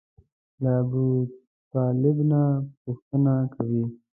[0.61, 2.41] له ابوطالب نه
[2.83, 3.83] پوښتنه کوي.